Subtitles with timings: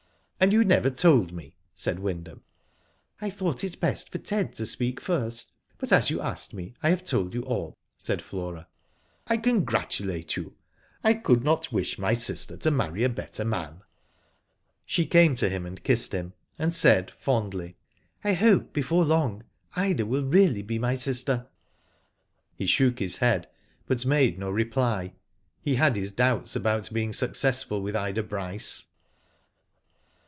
[0.43, 2.41] '*And you never told me," said Wyndham.
[2.83, 6.73] '* I thought it best for Ted to speak first, but as you asked me,
[6.81, 8.67] I have told you all," said Flora.
[9.05, 9.27] '*!
[9.43, 10.55] congratulate you.
[11.03, 13.81] I could not wish my sister to marry a better man."
[14.83, 17.77] She came to him and kissed him, and said fondly;
[18.23, 19.43] I hope before long
[19.75, 21.49] Ida will really be my sister."
[22.55, 23.47] He shook his head,
[23.85, 25.13] but made no reply.
[25.61, 28.87] He had his doubts about being successful with Ida Bryce.